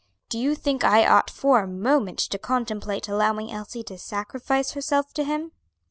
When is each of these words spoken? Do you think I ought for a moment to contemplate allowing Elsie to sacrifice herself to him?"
Do 0.29 0.39
you 0.39 0.55
think 0.55 0.83
I 0.83 1.05
ought 1.05 1.29
for 1.29 1.59
a 1.61 1.67
moment 1.67 2.17
to 2.17 2.39
contemplate 2.39 3.07
allowing 3.07 3.51
Elsie 3.51 3.83
to 3.83 3.99
sacrifice 3.99 4.71
herself 4.71 5.13
to 5.13 5.23
him?" 5.23 5.51